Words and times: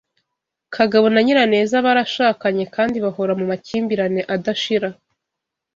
Kagabo 0.75 1.05
na 1.13 1.21
Nyiraneza 1.25 1.75
barashakanye 1.85 2.63
kandi 2.75 2.97
bahora 3.05 3.31
mu 3.39 3.45
makimbirane 3.51 4.21
adashira 4.35 4.89